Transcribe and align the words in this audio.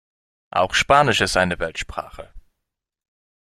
Auch 0.49 0.73
Spanisch 0.73 1.21
ist 1.21 1.37
eine 1.37 1.59
Weltsprache. 1.59 2.33